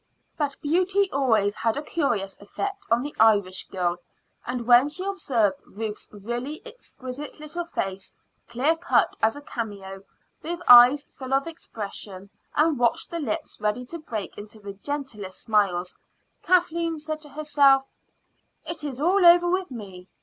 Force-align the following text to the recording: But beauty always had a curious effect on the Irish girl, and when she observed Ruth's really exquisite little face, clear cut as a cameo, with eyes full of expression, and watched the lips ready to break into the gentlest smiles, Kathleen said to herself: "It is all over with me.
But 0.35 0.59
beauty 0.63 1.11
always 1.11 1.53
had 1.53 1.77
a 1.77 1.83
curious 1.83 2.35
effect 2.41 2.87
on 2.89 3.03
the 3.03 3.15
Irish 3.19 3.67
girl, 3.67 3.97
and 4.47 4.65
when 4.65 4.89
she 4.89 5.03
observed 5.05 5.61
Ruth's 5.63 6.09
really 6.11 6.59
exquisite 6.65 7.39
little 7.39 7.65
face, 7.65 8.15
clear 8.47 8.75
cut 8.75 9.15
as 9.21 9.35
a 9.35 9.41
cameo, 9.43 10.03
with 10.41 10.59
eyes 10.67 11.05
full 11.19 11.35
of 11.35 11.45
expression, 11.45 12.31
and 12.55 12.79
watched 12.79 13.11
the 13.11 13.19
lips 13.19 13.61
ready 13.61 13.85
to 13.85 13.99
break 13.99 14.39
into 14.39 14.57
the 14.59 14.73
gentlest 14.73 15.39
smiles, 15.39 15.95
Kathleen 16.41 16.97
said 16.97 17.21
to 17.21 17.29
herself: 17.29 17.83
"It 18.65 18.83
is 18.83 18.99
all 18.99 19.23
over 19.23 19.47
with 19.47 19.69
me. 19.69 20.07